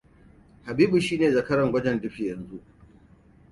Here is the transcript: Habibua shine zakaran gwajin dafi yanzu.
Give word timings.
Habibua 0.69 1.01
shine 1.09 1.29
zakaran 1.37 1.71
gwajin 1.71 2.01
dafi 2.01 2.25
yanzu. 2.27 2.59